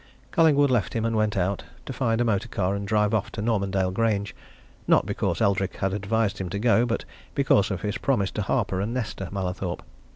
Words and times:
Collingwood 0.31 0.71
left 0.71 0.93
him 0.95 1.05
and 1.05 1.15
went 1.15 1.37
out 1.37 1.63
to 1.85 1.93
find 1.93 2.19
a 2.19 2.23
motorcar 2.25 2.73
and 2.73 2.87
drive 2.87 3.13
off 3.13 3.31
to 3.33 3.39
Normandale 3.39 3.91
Grange, 3.91 4.33
not 4.87 5.05
because 5.05 5.41
Eldrick 5.41 5.75
had 5.75 5.93
advised 5.93 6.39
him 6.39 6.49
to 6.49 6.57
go, 6.57 6.87
but 6.87 7.05
because 7.35 7.69
of 7.69 7.81
his 7.83 7.99
promise 7.99 8.31
to 8.31 8.41
Harper 8.41 8.81
and 8.81 8.95
Nesta 8.95 9.29
Mallathorpe. 9.31 9.83